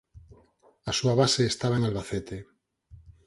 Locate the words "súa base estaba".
0.99-1.75